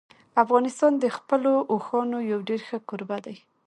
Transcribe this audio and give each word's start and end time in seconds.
افغانستان 0.43 0.93
د 0.99 1.05
خپلو 1.17 1.51
اوښانو 1.73 2.17
یو 2.31 2.39
ډېر 2.49 2.61
ښه 2.67 2.77
کوربه 2.89 3.17
دی. 3.25 3.37